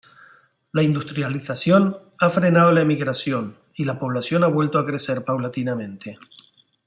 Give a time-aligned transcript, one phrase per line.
[0.71, 6.17] La industrialización ha frenado la emigración y la población ha vuelto a crecer paulatinamente.